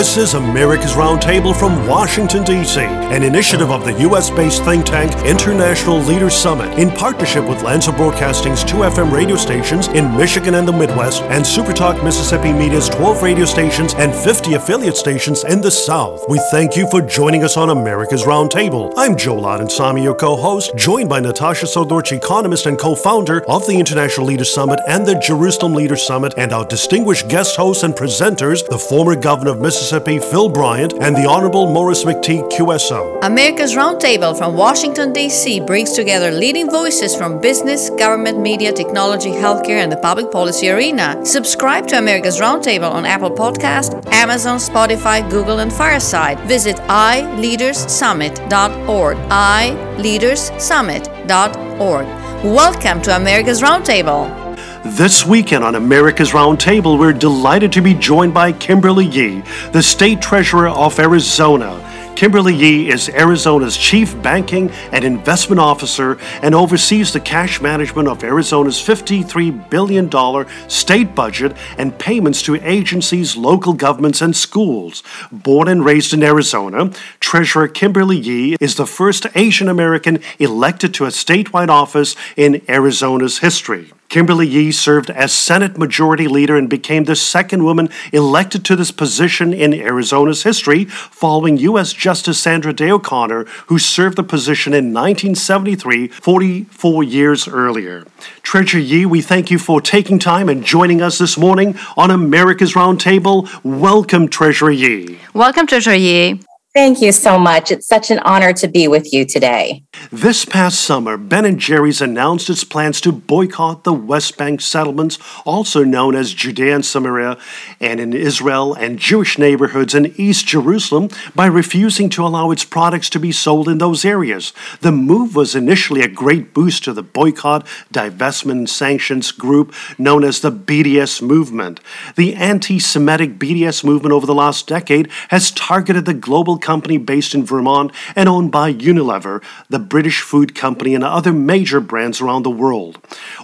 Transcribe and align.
This 0.00 0.16
is 0.16 0.32
America's 0.32 0.92
Roundtable 0.92 1.54
from 1.54 1.86
Washington, 1.86 2.42
D.C., 2.42 2.80
an 2.80 3.22
initiative 3.22 3.70
of 3.70 3.84
the 3.84 3.92
U.S. 4.08 4.30
based 4.30 4.64
think 4.64 4.86
tank 4.86 5.12
International 5.26 5.98
Leaders 5.98 6.34
Summit 6.34 6.78
in 6.78 6.90
partnership 6.90 7.46
with 7.46 7.62
Lanser 7.62 7.92
Broadcasting's 7.92 8.64
two 8.64 8.76
FM 8.76 9.12
radio 9.12 9.36
stations 9.36 9.88
in 9.88 10.16
Michigan 10.16 10.54
and 10.54 10.66
the 10.66 10.72
Midwest 10.72 11.20
and 11.24 11.44
Supertalk 11.44 12.02
Mississippi 12.02 12.50
Media's 12.50 12.88
12 12.88 13.22
radio 13.22 13.44
stations 13.44 13.92
and 13.98 14.14
50 14.14 14.54
affiliate 14.54 14.96
stations 14.96 15.44
in 15.44 15.60
the 15.60 15.70
South. 15.70 16.24
We 16.30 16.40
thank 16.50 16.78
you 16.78 16.88
for 16.88 17.02
joining 17.02 17.44
us 17.44 17.58
on 17.58 17.68
America's 17.68 18.22
Roundtable. 18.22 18.94
I'm 18.96 19.18
Joel 19.18 19.42
Samy, 19.68 20.02
your 20.02 20.14
co 20.14 20.34
host, 20.34 20.74
joined 20.78 21.10
by 21.10 21.20
Natasha 21.20 21.66
Srdoc, 21.66 22.10
economist 22.12 22.64
and 22.64 22.78
co 22.78 22.94
founder 22.94 23.44
of 23.46 23.66
the 23.66 23.78
International 23.78 24.26
Leaders 24.26 24.50
Summit 24.50 24.80
and 24.88 25.04
the 25.04 25.16
Jerusalem 25.18 25.74
Leaders 25.74 26.06
Summit, 26.06 26.32
and 26.38 26.54
our 26.54 26.64
distinguished 26.64 27.28
guest 27.28 27.56
hosts 27.56 27.82
and 27.82 27.92
presenters, 27.92 28.66
the 28.66 28.78
former 28.78 29.14
governor 29.14 29.50
of 29.50 29.60
Mississippi. 29.60 29.89
Mississippi, 29.90 30.20
Phil 30.20 30.48
Bryant, 30.48 30.92
and 31.00 31.16
the 31.16 31.26
Honorable 31.28 31.68
Morris 31.68 32.04
McTigue 32.04 32.48
QSO. 32.52 33.18
America's 33.24 33.74
Roundtable 33.74 34.38
from 34.38 34.56
Washington, 34.56 35.12
D.C. 35.12 35.58
brings 35.62 35.94
together 35.94 36.30
leading 36.30 36.70
voices 36.70 37.16
from 37.16 37.40
business, 37.40 37.90
government, 37.90 38.38
media, 38.38 38.72
technology, 38.72 39.30
healthcare, 39.30 39.82
and 39.82 39.90
the 39.90 39.96
public 39.96 40.30
policy 40.30 40.70
arena. 40.70 41.26
Subscribe 41.26 41.88
to 41.88 41.98
America's 41.98 42.38
Roundtable 42.38 42.88
on 42.88 43.04
Apple 43.04 43.32
Podcast, 43.32 44.06
Amazon, 44.12 44.58
Spotify, 44.58 45.28
Google, 45.28 45.58
and 45.58 45.72
Fireside. 45.72 46.38
Visit 46.46 46.76
iLeadersSummit.org. 46.76 49.16
iLeadersSummit.org. 49.16 52.06
Welcome 52.44 53.02
to 53.02 53.16
America's 53.16 53.60
Roundtable. 53.60 54.49
This 54.82 55.26
weekend 55.26 55.62
on 55.62 55.74
America's 55.74 56.30
Roundtable, 56.30 56.98
we're 56.98 57.12
delighted 57.12 57.70
to 57.72 57.82
be 57.82 57.92
joined 57.92 58.32
by 58.32 58.50
Kimberly 58.52 59.04
Yee, 59.04 59.42
the 59.72 59.82
State 59.82 60.22
Treasurer 60.22 60.70
of 60.70 60.98
Arizona. 60.98 61.86
Kimberly 62.16 62.54
Yee 62.54 62.90
is 62.90 63.10
Arizona's 63.10 63.76
Chief 63.76 64.20
Banking 64.22 64.70
and 64.90 65.04
Investment 65.04 65.60
Officer 65.60 66.16
and 66.40 66.54
oversees 66.54 67.12
the 67.12 67.20
cash 67.20 67.60
management 67.60 68.08
of 68.08 68.24
Arizona's 68.24 68.78
$53 68.78 69.68
billion 69.68 70.70
state 70.70 71.14
budget 71.14 71.54
and 71.76 71.98
payments 71.98 72.40
to 72.44 72.54
agencies, 72.56 73.36
local 73.36 73.74
governments, 73.74 74.22
and 74.22 74.34
schools. 74.34 75.02
Born 75.30 75.68
and 75.68 75.84
raised 75.84 76.14
in 76.14 76.22
Arizona, 76.22 76.90
Treasurer 77.20 77.68
Kimberly 77.68 78.16
Yee 78.16 78.56
is 78.58 78.76
the 78.76 78.86
first 78.86 79.26
Asian 79.34 79.68
American 79.68 80.22
elected 80.38 80.94
to 80.94 81.04
a 81.04 81.08
statewide 81.08 81.68
office 81.68 82.16
in 82.34 82.62
Arizona's 82.66 83.40
history. 83.40 83.92
Kimberly 84.10 84.48
Yee 84.48 84.72
served 84.72 85.08
as 85.08 85.32
Senate 85.32 85.78
Majority 85.78 86.26
Leader 86.26 86.56
and 86.56 86.68
became 86.68 87.04
the 87.04 87.14
second 87.14 87.62
woman 87.62 87.88
elected 88.12 88.64
to 88.64 88.74
this 88.74 88.90
position 88.90 89.52
in 89.52 89.72
Arizona's 89.72 90.42
history, 90.42 90.84
following 90.84 91.56
U.S. 91.58 91.92
Justice 91.92 92.40
Sandra 92.40 92.72
Day 92.72 92.90
O'Connor, 92.90 93.44
who 93.68 93.78
served 93.78 94.16
the 94.16 94.24
position 94.24 94.74
in 94.74 94.92
1973, 94.92 96.08
44 96.08 97.04
years 97.04 97.46
earlier. 97.46 98.04
Treasurer 98.42 98.80
Yee, 98.80 99.06
we 99.06 99.22
thank 99.22 99.48
you 99.48 99.60
for 99.60 99.80
taking 99.80 100.18
time 100.18 100.48
and 100.48 100.64
joining 100.64 101.00
us 101.00 101.18
this 101.18 101.38
morning 101.38 101.78
on 101.96 102.10
America's 102.10 102.74
Roundtable. 102.74 103.48
Welcome, 103.62 104.26
Treasurer 104.26 104.72
Yee. 104.72 105.20
Welcome, 105.34 105.68
Treasurer 105.68 105.94
Yee. 105.94 106.40
Thank 106.72 107.02
you 107.02 107.10
so 107.10 107.36
much. 107.36 107.72
It's 107.72 107.88
such 107.88 108.12
an 108.12 108.20
honor 108.20 108.52
to 108.52 108.68
be 108.68 108.86
with 108.86 109.12
you 109.12 109.24
today. 109.24 109.82
This 110.12 110.44
past 110.44 110.80
summer, 110.80 111.16
Ben 111.16 111.58
& 111.58 111.58
Jerry's 111.58 112.00
announced 112.00 112.48
its 112.48 112.62
plans 112.62 113.00
to 113.00 113.10
boycott 113.10 113.82
the 113.82 113.92
West 113.92 114.38
Bank 114.38 114.60
settlements, 114.60 115.18
also 115.44 115.82
known 115.82 116.14
as 116.14 116.32
Judea 116.32 116.76
and 116.76 116.86
Samaria, 116.86 117.38
and 117.80 117.98
in 117.98 118.12
Israel 118.12 118.72
and 118.72 119.00
Jewish 119.00 119.36
neighborhoods 119.36 119.96
in 119.96 120.14
East 120.16 120.46
Jerusalem 120.46 121.08
by 121.34 121.46
refusing 121.46 122.08
to 122.10 122.24
allow 122.24 122.52
its 122.52 122.64
products 122.64 123.10
to 123.10 123.18
be 123.18 123.32
sold 123.32 123.68
in 123.68 123.78
those 123.78 124.04
areas. 124.04 124.52
The 124.80 124.92
move 124.92 125.34
was 125.34 125.56
initially 125.56 126.02
a 126.02 126.08
great 126.08 126.54
boost 126.54 126.84
to 126.84 126.92
the 126.92 127.02
boycott, 127.02 127.66
divestment, 127.92 128.50
and 128.52 128.70
sanctions 128.70 129.32
group 129.32 129.74
known 129.98 130.22
as 130.22 130.38
the 130.38 130.52
BDS 130.52 131.20
movement. 131.20 131.80
The 132.14 132.36
anti-Semitic 132.36 133.40
BDS 133.40 133.82
movement 133.82 134.12
over 134.12 134.26
the 134.26 134.36
last 134.36 134.68
decade 134.68 135.08
has 135.30 135.50
targeted 135.50 136.04
the 136.04 136.14
global 136.14 136.59
company 136.60 136.98
based 136.98 137.34
in 137.34 137.44
Vermont 137.44 137.92
and 138.14 138.28
owned 138.28 138.52
by 138.52 138.72
Unilever, 138.72 139.42
the 139.68 139.78
British 139.78 140.20
food 140.20 140.54
company, 140.54 140.94
and 140.94 141.04
other 141.04 141.32
major 141.32 141.80
brands 141.80 142.20
around 142.20 142.42
the 142.42 142.50
world. 142.50 142.96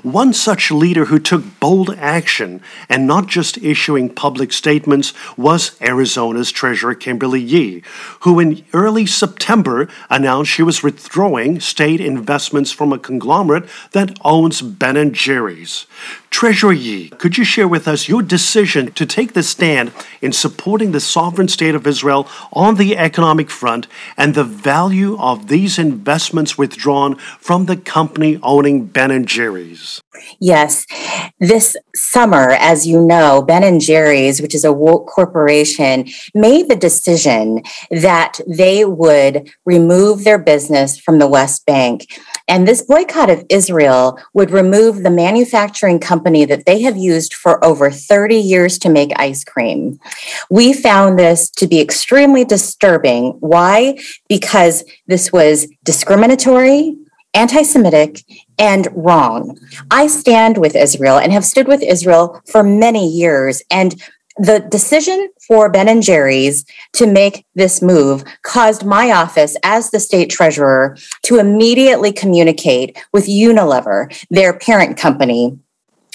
One 0.02 0.32
such 0.32 0.70
leader 0.70 1.06
who 1.06 1.18
took 1.18 1.58
bold 1.60 1.90
action 1.98 2.60
and 2.88 3.06
not 3.06 3.26
just 3.26 3.58
issuing 3.58 4.08
public 4.08 4.52
statements 4.52 5.12
was 5.36 5.80
Arizona's 5.80 6.52
Treasurer 6.52 6.94
Kimberly 6.94 7.40
Yee, 7.40 7.82
who 8.20 8.40
in 8.40 8.64
early 8.72 9.06
September 9.06 9.88
announced 10.10 10.50
she 10.50 10.62
was 10.62 10.82
withdrawing 10.82 11.60
state 11.60 12.00
investments 12.00 12.72
from 12.72 12.92
a 12.92 12.98
conglomerate 12.98 13.68
that 13.92 14.18
owns 14.24 14.62
Ben 14.62 15.12
& 15.12 15.14
Jerry's. 15.14 15.86
Treasurer 16.30 16.72
Yee, 16.72 17.08
could 17.10 17.38
you 17.38 17.44
share 17.44 17.68
with 17.68 17.88
us 17.88 18.08
your 18.08 18.22
decision 18.22 18.92
to 18.92 19.06
take 19.06 19.32
the 19.32 19.42
stand 19.42 19.92
in 20.20 20.32
supporting 20.32 20.92
the 20.92 21.00
sovereign 21.00 21.48
state 21.48 21.74
of 21.74 21.86
Israel 21.86 22.28
on 22.52 22.74
the 22.74 22.96
economic 23.06 23.48
front 23.48 23.86
and 24.16 24.34
the 24.34 24.44
value 24.44 25.16
of 25.18 25.48
these 25.48 25.78
investments 25.78 26.58
withdrawn 26.58 27.14
from 27.38 27.66
the 27.66 27.76
company 27.76 28.38
owning 28.42 28.86
Ben 28.86 29.24
& 29.26 29.34
Jerry's? 29.34 30.02
Yes. 30.40 30.84
This 31.38 31.76
summer, 31.94 32.50
as 32.72 32.86
you 32.86 33.00
know, 33.00 33.42
Ben 33.42 33.80
& 33.80 33.88
Jerry's, 33.88 34.42
which 34.42 34.54
is 34.54 34.64
a 34.64 34.72
woke 34.72 35.06
corporation, 35.06 36.08
made 36.34 36.68
the 36.68 36.76
decision 36.76 37.62
that 37.90 38.40
they 38.46 38.84
would 38.84 39.50
remove 39.64 40.24
their 40.24 40.38
business 40.38 40.98
from 40.98 41.18
the 41.18 41.28
West 41.28 41.64
Bank. 41.66 42.06
And 42.48 42.66
this 42.66 42.82
boycott 42.82 43.30
of 43.30 43.44
Israel 43.48 44.18
would 44.32 44.50
remove 44.50 45.02
the 45.02 45.10
manufacturing 45.10 45.98
company 45.98 46.44
that 46.44 46.64
they 46.64 46.80
have 46.82 46.96
used 46.96 47.34
for 47.34 47.64
over 47.64 47.90
30 47.90 48.36
years 48.36 48.78
to 48.78 48.88
make 48.88 49.12
ice 49.16 49.44
cream. 49.44 49.98
We 50.48 50.72
found 50.72 51.18
this 51.18 51.50
to 51.50 51.66
be 51.66 51.80
extremely 51.80 52.44
disturbing. 52.44 52.95
Why? 53.40 53.98
Because 54.28 54.84
this 55.06 55.32
was 55.32 55.66
discriminatory, 55.84 56.96
anti 57.34 57.62
Semitic, 57.62 58.24
and 58.58 58.88
wrong. 58.92 59.58
I 59.90 60.06
stand 60.06 60.58
with 60.58 60.74
Israel 60.74 61.18
and 61.18 61.32
have 61.32 61.44
stood 61.44 61.68
with 61.68 61.82
Israel 61.82 62.40
for 62.50 62.62
many 62.62 63.08
years. 63.08 63.62
And 63.70 64.00
the 64.38 64.60
decision 64.60 65.30
for 65.46 65.70
Ben 65.70 65.88
and 65.88 66.02
Jerry's 66.02 66.64
to 66.94 67.06
make 67.06 67.46
this 67.54 67.80
move 67.80 68.24
caused 68.42 68.84
my 68.84 69.10
office 69.10 69.56
as 69.62 69.90
the 69.90 70.00
state 70.00 70.30
treasurer 70.30 70.96
to 71.22 71.38
immediately 71.38 72.12
communicate 72.12 72.98
with 73.12 73.26
Unilever, 73.26 74.14
their 74.28 74.58
parent 74.58 74.98
company, 74.98 75.58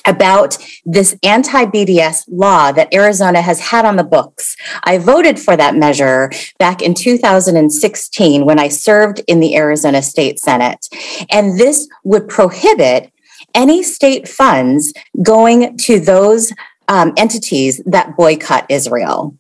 about 0.05 0.57
this 0.85 1.15
anti 1.23 1.65
BDS 1.65 2.25
law 2.27 2.71
that 2.71 2.93
Arizona 2.93 3.41
has 3.41 3.59
had 3.59 3.85
on 3.85 3.95
the 3.95 4.03
books. 4.03 4.55
I 4.83 4.97
voted 4.97 5.39
for 5.39 5.55
that 5.57 5.75
measure 5.75 6.31
back 6.59 6.81
in 6.81 6.93
2016 6.93 8.45
when 8.45 8.59
I 8.59 8.67
served 8.67 9.21
in 9.27 9.39
the 9.39 9.55
Arizona 9.55 10.01
State 10.01 10.39
Senate. 10.39 10.87
And 11.29 11.59
this 11.59 11.87
would 12.03 12.27
prohibit 12.27 13.11
any 13.53 13.83
state 13.83 14.27
funds 14.27 14.93
going 15.21 15.77
to 15.77 15.99
those 15.99 16.53
um, 16.91 17.13
entities 17.15 17.81
that 17.85 18.17
boycott 18.17 18.65
Israel. 18.67 19.33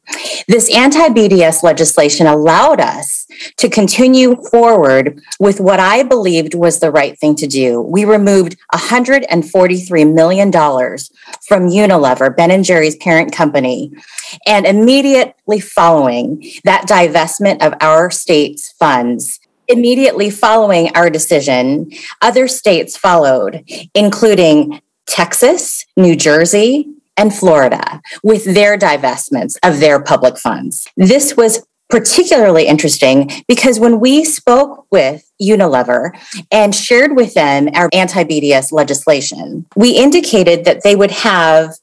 This 0.47 0.73
anti 0.73 1.09
BDS 1.09 1.63
legislation 1.63 2.25
allowed 2.25 2.79
us 2.79 3.27
to 3.57 3.67
continue 3.67 4.37
forward 4.49 5.19
with 5.37 5.59
what 5.59 5.77
I 5.77 6.03
believed 6.03 6.55
was 6.55 6.79
the 6.79 6.91
right 6.91 7.19
thing 7.19 7.35
to 7.35 7.47
do. 7.47 7.81
We 7.81 8.05
removed 8.05 8.55
$143 8.73 10.13
million 10.13 10.49
from 10.49 11.67
Unilever, 11.67 12.33
Ben 12.33 12.51
and 12.51 12.63
Jerry's 12.63 12.95
parent 12.95 13.33
company, 13.33 13.91
and 14.47 14.65
immediately 14.65 15.59
following 15.59 16.49
that 16.63 16.87
divestment 16.87 17.61
of 17.61 17.73
our 17.81 18.09
state's 18.09 18.71
funds, 18.79 19.41
immediately 19.67 20.29
following 20.29 20.89
our 20.95 21.09
decision, 21.09 21.91
other 22.21 22.47
states 22.47 22.95
followed, 22.95 23.65
including 23.93 24.81
Texas, 25.05 25.85
New 25.97 26.15
Jersey, 26.15 26.87
and 27.17 27.33
Florida 27.33 28.01
with 28.23 28.45
their 28.45 28.77
divestments 28.77 29.57
of 29.63 29.79
their 29.79 30.01
public 30.01 30.37
funds. 30.37 30.87
This 30.95 31.35
was 31.35 31.65
particularly 31.89 32.67
interesting 32.67 33.29
because 33.47 33.79
when 33.79 33.99
we 33.99 34.23
spoke 34.23 34.87
with 34.91 35.29
Unilever 35.41 36.11
and 36.49 36.73
shared 36.73 37.15
with 37.15 37.33
them 37.33 37.69
our 37.75 37.89
anti 37.93 38.23
BDS 38.23 38.71
legislation, 38.71 39.65
we 39.75 39.91
indicated 39.91 40.65
that 40.65 40.83
they 40.83 40.95
would 40.95 41.11
have 41.11 41.75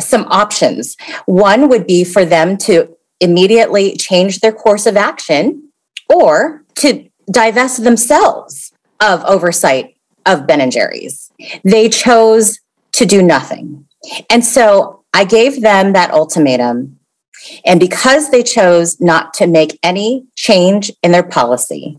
some 0.00 0.26
options. 0.28 0.96
One 1.26 1.68
would 1.68 1.86
be 1.86 2.04
for 2.04 2.24
them 2.24 2.56
to 2.58 2.96
immediately 3.20 3.96
change 3.96 4.40
their 4.40 4.52
course 4.52 4.86
of 4.86 4.96
action 4.96 5.70
or 6.08 6.62
to 6.76 7.08
divest 7.30 7.82
themselves 7.82 8.72
of 9.00 9.24
oversight 9.24 9.96
of 10.26 10.46
Ben 10.46 10.60
and 10.60 10.70
Jerry's. 10.70 11.32
They 11.64 11.88
chose 11.88 12.60
to 12.92 13.06
do 13.06 13.22
nothing. 13.22 13.87
And 14.30 14.44
so 14.44 15.04
I 15.12 15.24
gave 15.24 15.62
them 15.62 15.92
that 15.92 16.10
ultimatum. 16.10 16.98
And 17.64 17.78
because 17.78 18.30
they 18.30 18.42
chose 18.42 19.00
not 19.00 19.32
to 19.34 19.46
make 19.46 19.78
any 19.82 20.26
change 20.36 20.90
in 21.02 21.12
their 21.12 21.22
policy, 21.22 21.96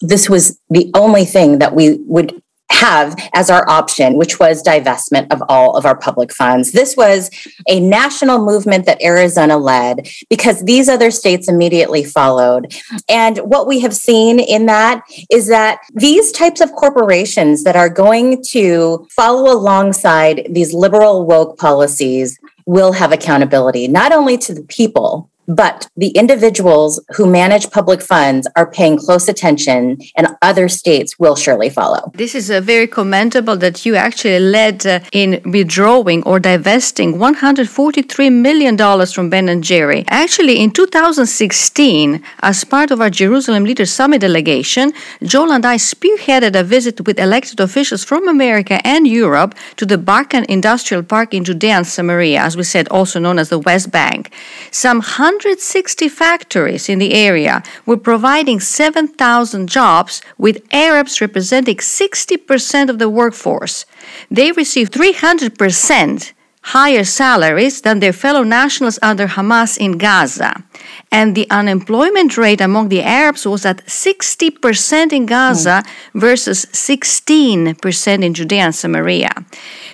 this 0.00 0.30
was 0.30 0.58
the 0.70 0.90
only 0.94 1.24
thing 1.24 1.58
that 1.58 1.74
we 1.74 1.98
would 2.06 2.42
have 2.70 3.16
as 3.34 3.50
our 3.50 3.68
option, 3.68 4.16
which 4.16 4.38
was 4.38 4.62
divestment 4.62 5.32
of 5.32 5.42
all 5.48 5.76
of 5.76 5.86
our 5.86 5.96
public 5.96 6.32
funds. 6.32 6.72
This 6.72 6.96
was 6.96 7.30
a 7.68 7.80
national 7.80 8.44
movement 8.44 8.86
that 8.86 9.02
Arizona 9.02 9.56
led 9.56 10.08
because 10.28 10.62
these 10.64 10.88
other 10.88 11.10
states 11.10 11.48
immediately 11.48 12.04
followed. 12.04 12.74
And 13.08 13.38
what 13.38 13.66
we 13.66 13.80
have 13.80 13.94
seen 13.94 14.38
in 14.38 14.66
that 14.66 15.02
is 15.32 15.48
that 15.48 15.80
these 15.94 16.30
types 16.32 16.60
of 16.60 16.72
corporations 16.72 17.64
that 17.64 17.76
are 17.76 17.90
going 17.90 18.42
to 18.50 19.06
follow 19.10 19.52
alongside 19.52 20.46
these 20.50 20.72
liberal 20.72 21.26
woke 21.26 21.58
policies 21.58 22.38
will 22.66 22.92
have 22.92 23.12
accountability, 23.12 23.88
not 23.88 24.12
only 24.12 24.36
to 24.36 24.52
the 24.52 24.62
people, 24.64 25.30
but 25.48 25.88
the 25.96 26.10
individuals 26.10 27.02
who 27.16 27.26
manage 27.26 27.70
public 27.70 28.02
funds 28.02 28.46
are 28.54 28.70
paying 28.70 28.98
close 28.98 29.28
attention, 29.28 29.98
and 30.16 30.28
other 30.42 30.68
states 30.68 31.18
will 31.18 31.34
surely 31.34 31.70
follow. 31.70 32.12
This 32.14 32.34
is 32.34 32.50
uh, 32.50 32.60
very 32.60 32.86
commendable 32.86 33.56
that 33.56 33.86
you 33.86 33.96
actually 33.96 34.40
led 34.40 34.86
uh, 34.86 35.00
in 35.12 35.40
withdrawing 35.46 36.22
or 36.24 36.38
divesting 36.38 37.14
$143 37.14 38.32
million 38.32 38.76
from 39.06 39.30
Ben 39.30 39.48
and 39.48 39.64
Jerry. 39.64 40.04
Actually, 40.08 40.60
in 40.60 40.70
2016, 40.70 42.22
as 42.42 42.64
part 42.64 42.90
of 42.90 43.00
our 43.00 43.10
Jerusalem 43.10 43.64
Leaders 43.64 43.90
Summit 43.90 44.20
delegation, 44.20 44.92
Joel 45.22 45.52
and 45.52 45.64
I 45.64 45.76
spearheaded 45.76 46.54
a 46.54 46.62
visit 46.62 47.06
with 47.06 47.18
elected 47.18 47.60
officials 47.60 48.04
from 48.04 48.28
America 48.28 48.86
and 48.86 49.08
Europe 49.08 49.54
to 49.76 49.86
the 49.86 49.96
Barkan 49.96 50.44
Industrial 50.46 51.02
Park 51.02 51.32
in 51.32 51.44
Judea 51.44 51.76
and 51.78 51.86
Samaria, 51.86 52.40
as 52.40 52.56
we 52.56 52.64
said, 52.64 52.86
also 52.88 53.18
known 53.18 53.38
as 53.38 53.48
the 53.48 53.58
West 53.58 53.90
Bank. 53.90 54.30
Some 54.70 55.00
160 55.38 56.08
factories 56.08 56.88
in 56.88 56.98
the 56.98 57.14
area 57.14 57.62
were 57.86 57.96
providing 57.96 58.58
7,000 58.58 59.68
jobs, 59.68 60.20
with 60.36 60.66
Arabs 60.72 61.20
representing 61.20 61.76
60% 61.76 62.90
of 62.90 62.98
the 62.98 63.08
workforce. 63.08 63.86
They 64.32 64.50
received 64.50 64.92
300% 64.92 66.32
higher 66.74 67.04
salaries 67.04 67.82
than 67.82 68.00
their 68.00 68.12
fellow 68.12 68.42
nationals 68.42 68.98
under 69.00 69.28
Hamas 69.28 69.78
in 69.78 69.92
Gaza. 69.96 70.64
And 71.10 71.34
the 71.34 71.48
unemployment 71.50 72.36
rate 72.36 72.60
among 72.60 72.90
the 72.90 73.02
Arabs 73.02 73.46
was 73.46 73.64
at 73.64 73.84
60% 73.86 75.12
in 75.12 75.24
Gaza 75.24 75.82
mm. 75.82 76.20
versus 76.20 76.66
16% 76.66 78.24
in 78.24 78.34
Judea 78.34 78.62
and 78.64 78.74
Samaria. 78.74 79.32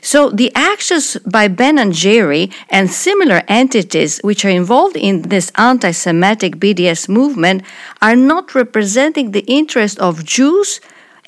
So 0.01 0.31
the 0.31 0.51
actions 0.55 1.17
by 1.25 1.49
Ben 1.49 1.79
and 1.79 1.93
Jerry 1.93 2.51
and 2.69 2.91
similar 2.91 3.43
entities 3.47 4.19
which 4.19 4.45
are 4.45 4.51
involved 4.51 4.97
in 4.97 5.23
this 5.23 5.53
anti 5.57 5.93
Semitic 5.93 6.57
BDS 6.57 7.09
movement 7.09 7.63
are 8.03 8.17
not 8.17 8.55
representing 8.55 9.31
the 9.31 9.45
interest 9.47 9.99
of 10.01 10.25
Jews, 10.25 10.81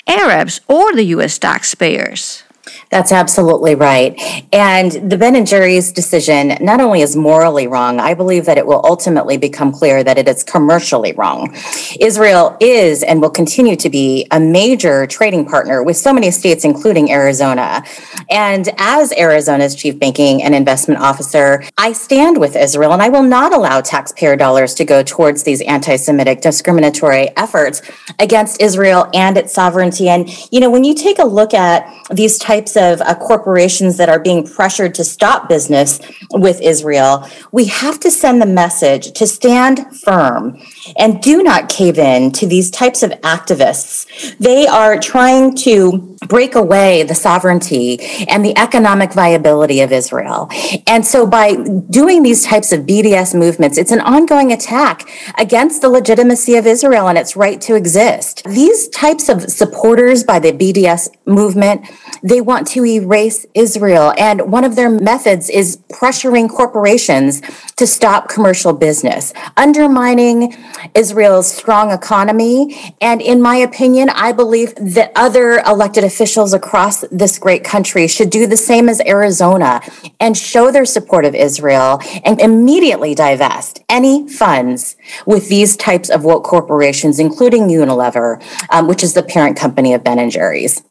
Arabs, 0.05 0.59
or 0.67 0.93
the 0.93 1.05
US 1.15 1.39
taxpayers. 1.39 2.43
That's 2.89 3.11
absolutely 3.11 3.75
right. 3.75 4.17
And 4.53 4.91
the 5.11 5.17
Ben 5.17 5.35
and 5.35 5.45
Jerry's 5.45 5.91
decision 5.91 6.57
not 6.61 6.79
only 6.79 7.01
is 7.01 7.15
morally 7.15 7.67
wrong, 7.67 7.99
I 7.99 8.13
believe 8.13 8.45
that 8.45 8.57
it 8.57 8.65
will 8.65 8.81
ultimately 8.85 9.37
become 9.37 9.71
clear 9.71 10.03
that 10.03 10.17
it 10.17 10.27
is 10.27 10.43
commercially 10.43 11.11
wrong. 11.13 11.53
Israel 11.99 12.55
is 12.61 13.03
and 13.03 13.21
will 13.21 13.29
continue 13.29 13.75
to 13.75 13.89
be 13.89 14.25
a 14.31 14.39
major 14.39 15.05
trading 15.05 15.45
partner 15.45 15.83
with 15.83 15.97
so 15.97 16.13
many 16.13 16.31
states, 16.31 16.63
including 16.63 17.11
Arizona. 17.11 17.83
And 18.29 18.69
as 18.77 19.11
Arizona's 19.13 19.75
chief 19.75 19.99
banking 19.99 20.41
and 20.41 20.55
investment 20.55 21.01
officer, 21.01 21.63
I 21.77 21.91
stand 21.91 22.37
with 22.39 22.55
Israel 22.55 22.93
and 22.93 23.01
I 23.01 23.09
will 23.09 23.23
not 23.23 23.53
allow 23.53 23.81
taxpayer 23.81 24.37
dollars 24.37 24.73
to 24.75 24.85
go 24.85 25.03
towards 25.03 25.43
these 25.43 25.61
anti 25.61 25.97
Semitic 25.97 26.39
discriminatory 26.39 27.35
efforts 27.35 27.81
against 28.19 28.61
Israel 28.61 29.09
and 29.13 29.37
its 29.37 29.53
sovereignty. 29.53 30.07
And, 30.07 30.29
you 30.53 30.61
know, 30.61 30.69
when 30.69 30.85
you 30.85 30.93
take 30.93 31.19
a 31.19 31.25
look 31.25 31.53
at 31.53 31.91
these 32.11 32.37
types 32.37 32.76
of 32.77 33.01
uh, 33.01 33.15
corporations 33.15 33.97
that 33.97 34.09
are 34.09 34.19
being 34.19 34.45
pressured 34.47 34.95
to 34.95 35.03
stop 35.03 35.49
business 35.49 35.99
with 36.31 36.61
Israel, 36.61 37.27
we 37.51 37.65
have 37.65 37.99
to 38.01 38.11
send 38.11 38.41
the 38.41 38.45
message 38.45 39.11
to 39.13 39.27
stand 39.27 39.85
firm 39.97 40.61
and 40.97 41.21
do 41.21 41.43
not 41.43 41.69
cave 41.69 41.97
in 41.97 42.31
to 42.33 42.45
these 42.45 42.69
types 42.69 43.03
of 43.03 43.11
activists. 43.21 44.05
They 44.37 44.67
are 44.67 44.99
trying 44.99 45.55
to 45.57 46.15
break 46.27 46.55
away 46.55 47.03
the 47.03 47.15
sovereignty 47.15 47.99
and 48.27 48.43
the 48.43 48.57
economic 48.57 49.13
viability 49.13 49.81
of 49.81 49.91
Israel. 49.91 50.49
And 50.85 51.05
so 51.05 51.25
by 51.25 51.55
doing 51.89 52.23
these 52.23 52.45
types 52.45 52.71
of 52.71 52.81
BDS 52.81 53.37
movements, 53.37 53.77
it's 53.77 53.91
an 53.91 54.01
ongoing 54.01 54.51
attack 54.51 55.09
against 55.37 55.81
the 55.81 55.89
legitimacy 55.89 56.55
of 56.55 56.65
Israel 56.65 57.07
and 57.07 57.17
its 57.17 57.35
right 57.35 57.59
to 57.61 57.75
exist. 57.75 58.43
These 58.45 58.89
types 58.89 59.29
of 59.29 59.43
supporters 59.43 60.23
by 60.23 60.39
the 60.39 60.51
BDS 60.51 61.09
movement, 61.25 61.87
they 62.23 62.41
want 62.41 62.66
to 62.67 62.85
erase 62.85 63.45
Israel. 63.53 64.13
And 64.17 64.51
one 64.51 64.63
of 64.63 64.75
their 64.75 64.89
methods 64.89 65.49
is 65.49 65.77
pressuring 65.91 66.49
corporations 66.49 67.41
to 67.75 67.87
stop 67.87 68.29
commercial 68.29 68.73
business, 68.73 69.33
undermining 69.55 70.55
Israel's 70.93 71.51
strong 71.51 71.91
economy. 71.91 72.95
And 73.01 73.21
in 73.21 73.41
my 73.41 73.55
opinion, 73.55 74.09
I 74.09 74.31
believe 74.31 74.75
that 74.75 75.11
other 75.15 75.59
elected 75.59 76.03
officials 76.03 76.53
across 76.53 77.01
this 77.11 77.39
great 77.39 77.63
country 77.63 78.07
should 78.07 78.29
do 78.29 78.47
the 78.47 78.57
same 78.57 78.89
as 78.89 79.01
Arizona 79.01 79.81
and 80.19 80.37
show 80.37 80.71
their 80.71 80.85
support 80.85 81.25
of 81.25 81.35
Israel 81.35 82.01
and 82.23 82.39
immediately 82.39 83.15
divest 83.15 83.83
any 83.89 84.27
funds 84.27 84.95
with 85.25 85.49
these 85.49 85.75
types 85.77 86.09
of 86.09 86.23
woke 86.23 86.43
corporations, 86.43 87.19
including 87.19 87.67
Unilever, 87.67 88.41
um, 88.69 88.87
which 88.87 89.03
is 89.03 89.13
the 89.13 89.23
parent 89.23 89.57
company 89.57 89.93
of 89.93 90.03
Ben 90.03 90.19
and 90.19 90.31
Jerry's. 90.31 90.83